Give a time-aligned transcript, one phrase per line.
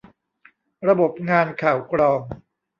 [0.87, 2.19] ระบบงานข่าวกรอง